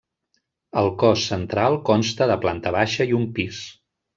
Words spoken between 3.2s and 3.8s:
un pis.